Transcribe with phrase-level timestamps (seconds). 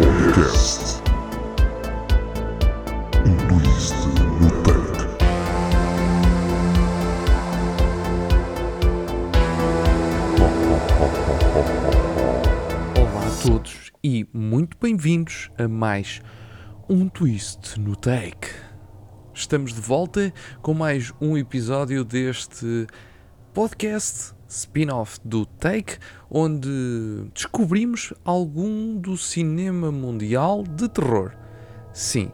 [0.00, 1.02] Podcast.
[3.26, 3.94] Um twist
[4.40, 5.00] no take.
[12.96, 16.22] Olá a todos e muito bem-vindos a mais
[16.88, 18.48] um Twist no Take.
[19.34, 20.32] Estamos de volta
[20.62, 22.86] com mais um episódio deste
[23.52, 25.98] podcast spin-off do Take,
[26.28, 26.68] onde
[27.32, 31.32] descobrimos algum do cinema mundial de terror.
[31.92, 32.30] Sim,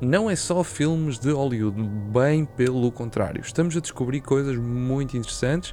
[0.00, 1.80] não é só filmes de Hollywood,
[2.12, 3.40] bem pelo contrário.
[3.40, 5.72] Estamos a descobrir coisas muito interessantes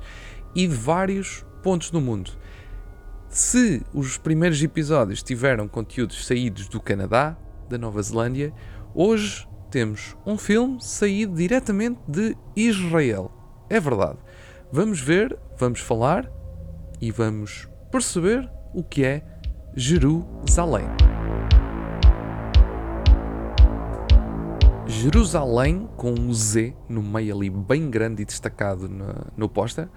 [0.56, 2.32] e de vários pontos do mundo.
[3.28, 8.54] Se os primeiros episódios tiveram conteúdos saídos do Canadá, da Nova Zelândia,
[8.94, 13.32] hoje temos um filme saído diretamente de Israel.
[13.70, 14.18] É verdade.
[14.72, 16.32] Vamos ver, vamos falar
[17.02, 19.24] e vamos perceber o que é
[19.76, 20.86] Jerusalém.
[24.86, 29.90] Jerusalém, com um Z no meio ali bem grande e destacado no, no póster,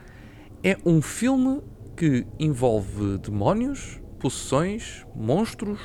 [0.64, 1.60] é um filme
[1.94, 5.80] que envolve demónios, possessões, monstros.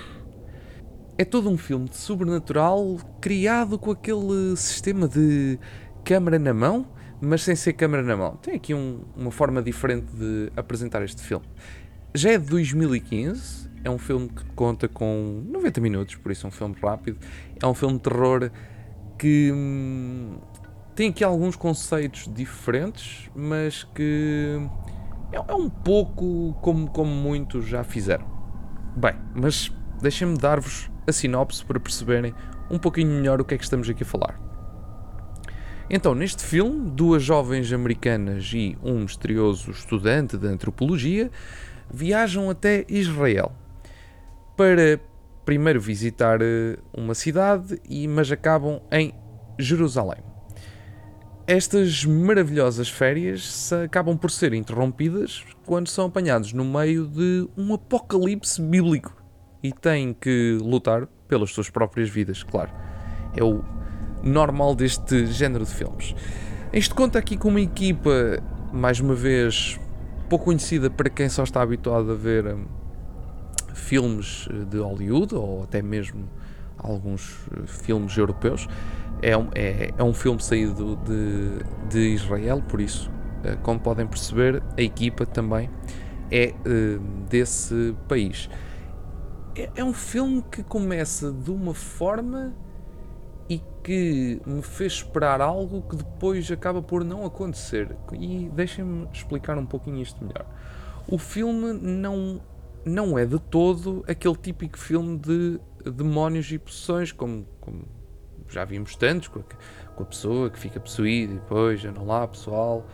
[1.17, 5.59] É todo um filme de sobrenatural criado com aquele sistema de
[6.05, 6.87] câmera na mão,
[7.21, 8.35] mas sem ser câmera na mão.
[8.37, 11.45] Tem aqui um- uma forma diferente de apresentar este filme.
[12.13, 16.49] Já é de 2015, é um filme que conta com 90 minutos, por isso é
[16.49, 17.17] um filme rápido.
[17.61, 18.49] É um filme de terror
[19.17, 20.37] que hum,
[20.95, 24.57] tem aqui alguns conceitos diferentes, mas que
[25.31, 28.25] é, é um pouco como, como muitos já fizeram.
[28.95, 32.33] Bem, mas deixem-me dar-vos a sinopse para perceberem
[32.69, 34.39] um pouquinho melhor o que é que estamos aqui a falar.
[35.89, 41.31] Então, neste filme, duas jovens americanas e um misterioso estudante de antropologia
[41.89, 43.53] viajam até Israel
[44.57, 44.99] para
[45.45, 47.79] primeiro visitar eh, uma cidade,
[48.09, 49.13] mas acabam em
[49.57, 50.21] Jerusalém.
[51.47, 58.61] Estas maravilhosas férias acabam por ser interrompidas quando são apanhados no meio de um apocalipse
[58.61, 59.15] bíblico
[59.63, 62.71] e têm que lutar pelas suas próprias vidas, claro.
[63.33, 63.63] É o
[64.27, 66.15] normal deste género de filmes.
[66.71, 68.11] Isto conta aqui com uma equipa,
[68.71, 69.79] mais uma vez,
[70.29, 72.65] pouco conhecida para quem só está habituado a ver hum,
[73.73, 76.27] filmes eh, de Hollywood ou até mesmo
[76.77, 78.67] alguns eh, filmes europeus.
[79.21, 83.09] É um, é, é um filme saído de, de Israel, por isso,
[83.43, 85.69] eh, como podem perceber, a equipa também
[86.31, 86.99] é eh,
[87.29, 88.49] desse país.
[89.55, 92.53] É, é um filme que começa de uma forma
[93.87, 97.95] que me fez esperar algo que depois acaba por não acontecer.
[98.11, 100.45] E deixem-me explicar um pouquinho isto melhor.
[101.07, 102.41] O filme não,
[102.83, 105.57] não é de todo aquele típico filme de
[105.89, 107.85] demónios e possessões, como, como
[108.49, 109.43] já vimos tantos, com a,
[109.95, 112.85] com a pessoa que fica possuída e depois anda lá, pessoal,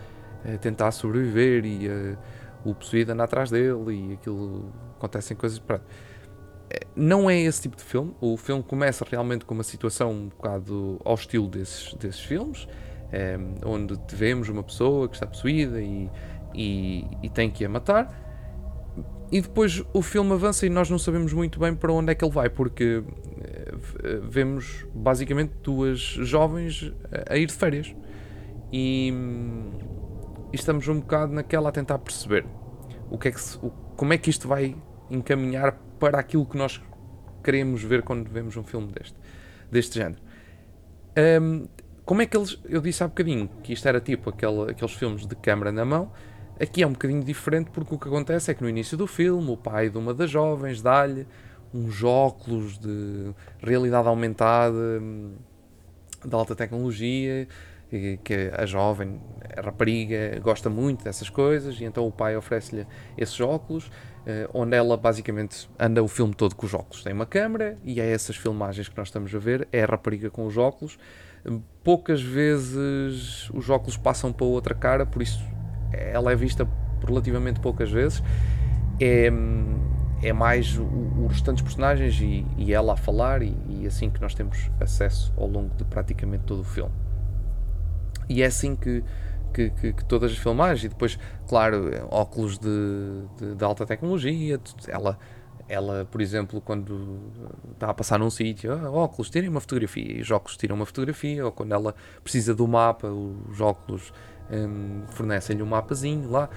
[0.44, 2.16] a tentar sobreviver e eh,
[2.64, 5.58] o possuído anda atrás dele e aquilo acontecem coisas.
[5.58, 5.82] Pronto.
[6.74, 8.14] Eh, Não é esse tipo de filme.
[8.20, 12.66] O filme começa realmente com uma situação um bocado ao estilo desses, desses filmes,
[13.12, 16.10] eh, onde vemos uma pessoa que está possuída e,
[16.54, 18.22] e, e tem que a matar.
[19.32, 22.24] E depois o filme avança e nós não sabemos muito bem para onde é que
[22.24, 23.02] ele vai, porque
[23.40, 26.92] eh, v- vemos basicamente duas jovens
[27.28, 27.94] a, ir de férias.
[28.72, 29.12] E,
[30.52, 32.44] e estamos um bocado naquela a tentar perceber
[33.10, 34.76] o que é que se- o- como é que isto vai
[35.10, 36.82] encaminhar para aquilo que nós
[37.42, 39.16] queremos ver quando vemos um filme deste,
[39.70, 40.20] deste género.
[41.40, 41.66] Hum,
[42.04, 42.60] como é que eles.
[42.66, 46.12] Eu disse há bocadinho que isto era tipo aquele, aqueles filmes de câmera na mão.
[46.60, 49.50] Aqui é um bocadinho diferente porque o que acontece é que no início do filme
[49.50, 51.26] o pai de uma das jovens dá-lhe
[51.72, 53.32] uns óculos de
[53.62, 55.32] realidade aumentada hum,
[56.22, 57.48] de alta tecnologia
[58.22, 59.20] que a jovem,
[59.56, 63.90] a rapariga, gosta muito dessas coisas e então o pai oferece-lhe esses óculos
[64.26, 67.02] eh, onde ela basicamente anda o filme todo com os óculos.
[67.02, 70.30] Tem uma câmera e é essas filmagens que nós estamos a ver, é a rapariga
[70.30, 70.98] com os óculos.
[71.82, 75.44] Poucas vezes os óculos passam para outra cara, por isso
[75.92, 76.66] ela é vista
[77.06, 78.22] relativamente poucas vezes.
[78.98, 79.30] É,
[80.22, 84.20] é mais o, o restantes personagens e, e ela a falar, e, e assim que
[84.22, 87.03] nós temos acesso ao longo de praticamente todo o filme.
[88.28, 89.02] E é assim que,
[89.52, 91.18] que, que- que todas as filmagens, e depois,
[91.48, 92.68] claro, óculos de,
[93.38, 95.18] de- de alta tecnologia, ela,
[95.68, 97.20] ela, por exemplo, quando
[97.72, 100.86] está a passar num sítio, "Ah, óculos, tirem uma fotografia, e os óculos tiram uma
[100.86, 104.12] fotografia, ou quando ela precisa do mapa, os óculos
[104.50, 106.48] hum, fornecem-lhe um mapazinho lá.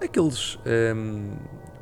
[0.00, 0.58] Aqueles
[0.94, 1.32] hum,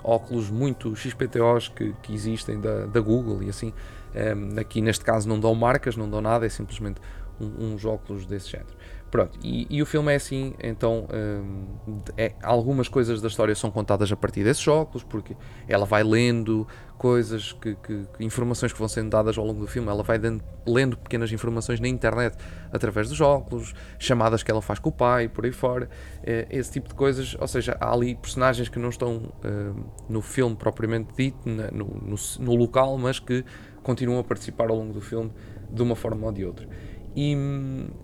[0.02, 3.72] óculos muito XPTOs que, que existem da, da Google e assim.
[4.14, 6.98] Um, aqui neste caso não dão marcas, não dão nada, é simplesmente
[7.40, 8.76] um, uns óculos desse género.
[9.10, 13.70] Pronto, e, e, o filme é assim, então um, é, algumas coisas da história são
[13.70, 15.36] contadas a partir desses óculos, porque
[15.68, 16.66] ela vai lendo
[16.98, 20.20] coisas, que, que, que, informações que vão sendo dadas ao longo do filme, ela vai
[20.66, 22.36] lendo pequenas informações na internet
[22.72, 25.88] através dos óculos, chamadas que ela faz com o pai, por aí fora,
[26.24, 30.20] é, esse tipo de coisas, ou seja, há ali personagens que não estão uh, no
[30.20, 33.44] filme propriamente dito, na, no, no, no local, mas que
[33.82, 35.30] continuam a participar ao longo do filme
[35.70, 36.68] de uma forma ou de outra.
[37.16, 37.34] E,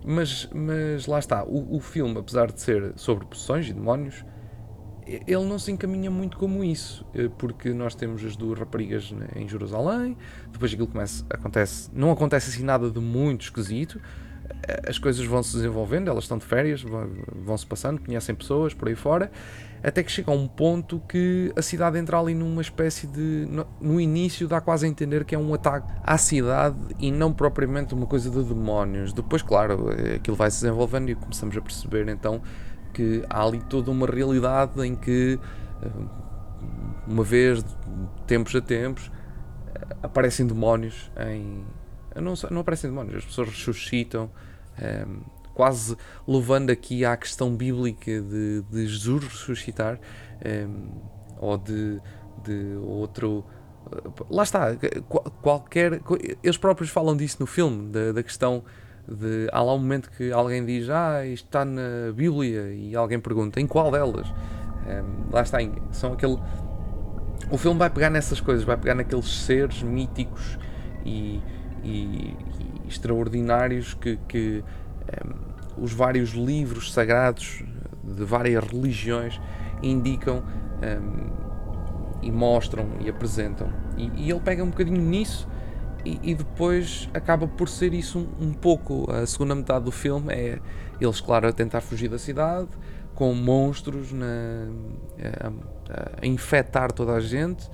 [0.03, 4.25] mas, mas lá está, o, o filme, apesar de ser sobre possessões e demónios,
[5.05, 9.27] ele não se encaminha muito como isso, eh, porque nós temos as duas raparigas né,
[9.35, 10.17] em Jerusalém,
[10.51, 14.01] depois aquilo começa, acontece, não acontece assim nada de muito esquisito,
[14.87, 18.87] as coisas vão se desenvolvendo, elas estão de férias, vão se passando, conhecem pessoas por
[18.87, 19.31] aí fora,
[19.83, 23.45] até que chega a um ponto que a cidade entra ali numa espécie de.
[23.49, 27.33] No, no, início dá quase a entender que é um ataque à cidade e não
[27.33, 29.11] propriamente uma coisa de demónios.
[29.11, 32.41] Depois, claro, aquilo vai se desenvolvendo e começamos a perceber então
[32.93, 35.37] que há ali toda uma realidade em que,
[35.81, 35.89] eh,
[37.05, 37.69] uma vez, de
[38.25, 39.11] tempos a tempos,
[40.01, 41.65] aparecem demónios em.
[42.15, 44.29] Não, não aparecem demónios, as pessoas ressuscitam.
[44.79, 45.05] Um, eh,
[45.53, 45.95] quase
[46.27, 50.89] levando aqui à questão bíblica de, de Jesus ressuscitar, um, ehm,
[51.39, 52.01] ou de,
[52.43, 53.45] de outro.
[54.29, 54.75] Lá está,
[55.41, 56.01] qualquer.
[56.41, 58.63] Eles próprios falam disso no filme, da, da questão
[59.07, 59.47] de.
[59.51, 63.59] Há lá um momento que alguém diz, ah, isto está na Bíblia, e alguém pergunta,
[63.59, 64.27] em qual delas?
[64.29, 65.57] Um, ehm, lá está,
[65.91, 66.39] são aquele.
[67.51, 70.57] O filme vai pegar nessas coisas, vai pegar naqueles seres míticos
[71.05, 71.41] e,
[71.83, 72.35] e,
[72.85, 74.63] e extraordinários que, que
[75.77, 77.63] os vários livros sagrados
[78.03, 79.39] de várias religiões
[79.81, 80.43] indicam
[80.81, 83.67] um, e mostram e apresentam.
[83.97, 85.47] E, e, ele pega um bocadinho nisso
[86.05, 89.09] e, e depois acaba por ser isso um, um, pouco.
[89.11, 90.59] A segunda metade do filme é
[91.01, 92.69] eles, claro, a tentar fugir da cidade,
[93.13, 94.69] com monstros na,
[95.41, 97.69] a, a infectar toda a gente.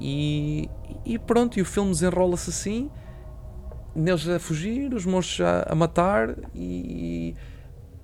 [0.00, 0.68] E,
[1.04, 2.90] e pronto, e o filme desenrola-se assim
[3.94, 7.34] neles a fugir, os monstros a, a matar e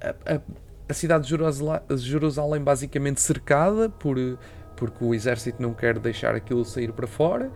[0.00, 0.40] a, a,
[0.88, 4.16] a cidade de Jerusalém, Jerusalém, basicamente cercada por,
[4.76, 7.50] porque o exército não quer deixar aquilo sair para fora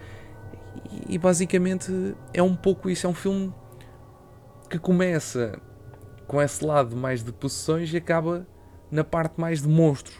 [0.90, 3.52] e, e basicamente é um pouco isso, é um filme
[4.68, 5.58] que começa
[6.26, 8.46] com esse lado mais de possessões e acaba
[8.90, 10.16] na parte mais de monstros.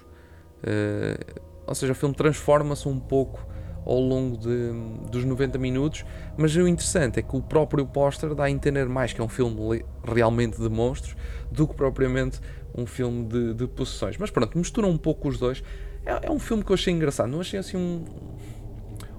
[0.62, 3.46] Uh, ou seja, o filme transforma-se um pouco
[3.84, 4.72] ao longo de,
[5.10, 6.04] dos 90 minutos,
[6.36, 9.28] mas o interessante é que o próprio póster dá a entender mais que é um
[9.28, 11.16] filme realmente de monstros
[11.50, 12.40] do que propriamente
[12.74, 14.16] um filme de, de possessões.
[14.16, 15.62] Mas pronto, mistura um pouco os dois.
[16.04, 18.04] É, é, um filme que eu achei engraçado, não achei assim um.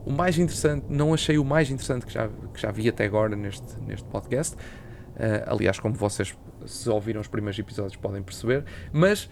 [0.05, 3.35] O mais interessante, não achei o mais interessante que já, que já vi até agora
[3.35, 4.55] neste, neste podcast.
[4.55, 8.65] Uh, aliás, como vocês, se ouviram os primeiros episódios, podem perceber.
[8.93, 9.29] Mas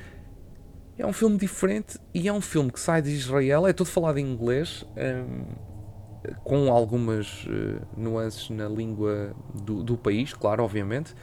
[0.98, 4.18] é um filme diferente e é um filme que sai de Israel, é tudo falado
[4.20, 11.14] em inglês, um, com algumas uh, nuances na língua do, do, país, claro, obviamente,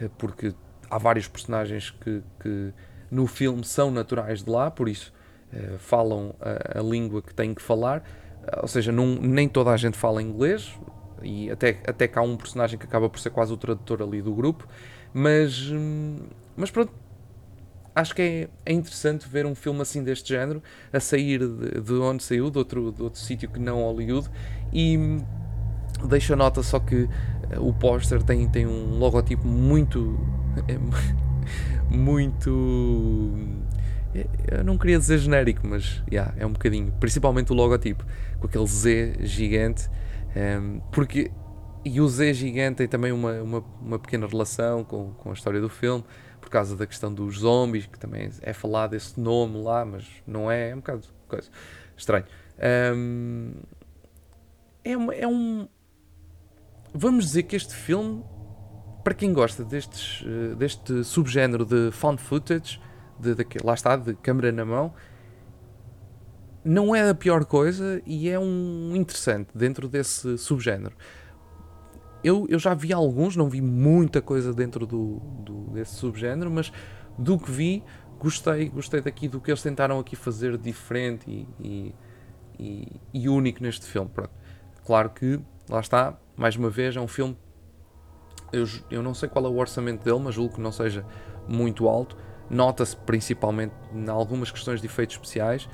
[0.00, 0.54] uh, porque
[0.90, 2.72] há vários personagens que, que,
[3.10, 5.12] no filme são naturais de lá, por isso
[5.52, 8.02] uh, falam a, a, língua que têm que falar,
[8.62, 10.74] ou seja, nem toda a gente fala inglês,
[11.22, 14.22] e até, até que há um personagem que acaba por ser quase o tradutor ali
[14.22, 14.66] do grupo,
[15.12, 16.92] mas, hum, mas pronto
[17.98, 20.62] acho que é, é, interessante ver um filme assim deste género
[20.92, 24.28] a sair de, de onde saiu, de outro, de outro sítio que não Hollywood,
[24.72, 25.20] e
[26.06, 27.08] deixa nota só que
[27.50, 30.18] eh, o póster tem, tem um logotipo muito.
[31.90, 33.32] muito.
[34.14, 34.26] Eh,
[34.58, 36.92] eu não queria dizer genérico, mas yeah, é um bocadinho.
[37.00, 38.04] Principalmente o logotipo,
[38.38, 39.88] com aquele Z gigante,
[40.36, 41.30] um, porque.
[41.84, 45.60] E o Z gigante tem também uma, uma, uma pequena relação com, com a história
[45.60, 46.04] do filme
[46.40, 50.50] por causa da questão dos zombies, que também é falado esse nome lá, mas não
[50.50, 51.50] é, é um bocado coisa
[51.96, 52.24] estranho.
[52.94, 53.52] Um,
[54.84, 55.68] é, uma, é um.
[56.94, 58.24] Vamos dizer que este filme,
[59.04, 62.80] para quem gosta destes, eh, deste subgénero de found footage,
[63.18, 64.94] de, de, lá está, de câmera na mão,
[66.64, 70.96] não é a pior coisa e é um interessante dentro desse subgénero
[72.22, 76.72] eu, eu já vi alguns, não vi muita coisa dentro do, do, desse subgénero, mas
[77.16, 77.84] do que vi,
[78.18, 81.94] gostei, gostei daqui do que eles tentaram aqui fazer diferente e, e,
[82.58, 84.10] e, e único neste filme.
[84.12, 84.30] Pronto.
[84.84, 87.36] Claro que, lá está, mais uma vez, é um filme.
[88.52, 91.04] Eu, eu não sei qual é o orçamento dele, mas julgo que não seja
[91.46, 92.16] muito alto.
[92.48, 95.68] Nota-se principalmente em algumas questões de efeitos especiais.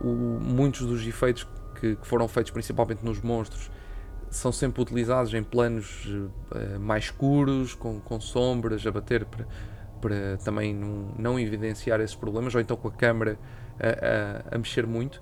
[0.00, 1.46] o- muitos dos efeitos
[1.80, 3.70] que, que foram feitos principalmente nos monstros
[4.30, 6.06] são sempre utilizados em planos
[6.54, 9.46] eh, mais escuros, com, com sombras a bater para,
[10.00, 13.38] para também não, não evidenciar esses problemas, ou então com a câmera
[13.80, 15.20] a, a- a mexer muito.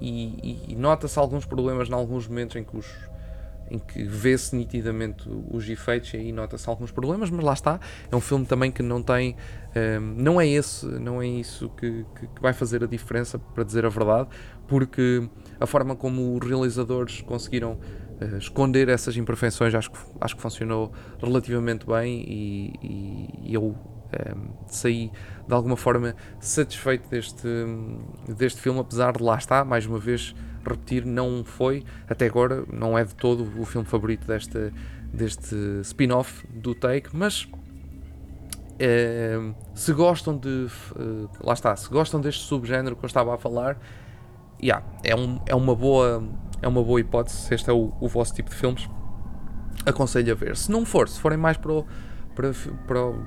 [0.00, 2.86] E, e nota-se alguns problemas em alguns momentos em que os
[3.70, 7.80] em que vê-se nitidamente os efeitos e aí nota-se alguns problemas, mas lá está,
[8.12, 9.36] é um filme também que não tem,
[9.74, 13.64] ehm, não é esse, não é isso que, que- que vai fazer a diferença, para
[13.64, 14.28] dizer a verdade,
[14.68, 15.26] porque
[15.58, 17.78] a forma como os realizadores conseguiram
[18.20, 20.92] eh, esconder essas imperfeições acho que, acho que funcionou
[21.22, 23.76] relativamente bem e, e- eu
[24.12, 25.12] ehm, saí
[25.46, 27.46] de alguma forma satisfeito deste,
[28.28, 30.34] deste filme, apesar de lá está, mais uma vez
[30.66, 34.72] repetir, não foi, até agora, não é de todo o filme favorito desta,
[35.12, 37.46] deste spin-off do Take, mas
[38.78, 39.38] eh,
[39.74, 40.66] se gostam de.
[40.96, 43.78] eh, lá está, se gostam deste subgénero que eu estava a falar,
[44.62, 46.24] yeah, é, um, é, uma boa,
[46.64, 47.36] é uma boa hipótese.
[47.36, 48.88] Se este é o, o vosso tipo de filmes,
[49.84, 50.56] aconselho a ver.
[50.56, 51.86] Se não for, se forem mais para o,
[52.34, 52.52] para,
[52.86, 53.26] para o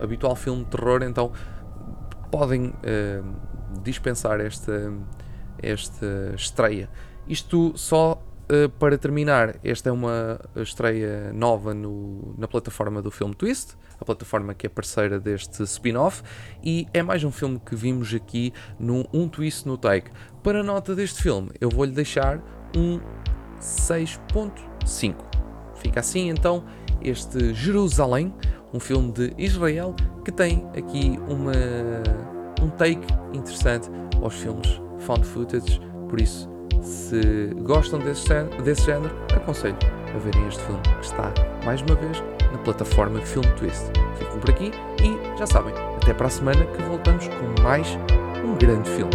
[0.00, 1.30] habitual filme de terror, então
[2.30, 3.22] podem eh,
[3.82, 4.92] dispensar esta,
[5.62, 6.90] esta estreia.
[7.28, 8.20] Isto só
[8.52, 14.04] eh, para terminar, esta é uma estreia nova no- na plataforma do filme Twist, a
[14.04, 16.22] plataforma que é parceira deste spin-off,
[16.62, 20.10] e é mais um filme que vimos aqui no Um Twist no Take.
[20.42, 22.40] Para a nota deste filme, eu vou-lhe deixar
[22.76, 23.00] um
[23.58, 25.14] 6.5.
[25.76, 26.64] Fica assim então
[27.00, 28.34] este Jerusalém,
[28.72, 29.94] um filme de Israel
[30.24, 31.52] que tem aqui uma,
[32.62, 33.88] um take interessante
[34.22, 39.76] aos filmes found footage, por isso se gostam desse, gé- desse género, aconselho
[40.14, 41.32] a verem este filme que está
[41.64, 43.86] mais uma vez na plataforma Film Twist.
[44.16, 44.70] Fiquem por aqui
[45.02, 47.98] e já sabem, até para a semana que voltamos com mais
[48.44, 49.12] um grande filme.